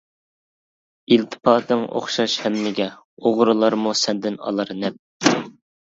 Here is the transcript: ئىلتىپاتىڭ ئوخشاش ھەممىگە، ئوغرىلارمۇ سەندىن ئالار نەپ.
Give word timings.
ئىلتىپاتىڭ 1.15 1.83
ئوخشاش 1.99 2.37
ھەممىگە، 2.45 2.89
ئوغرىلارمۇ 3.31 3.95
سەندىن 4.03 4.41
ئالار 4.49 4.73
نەپ. 4.83 5.03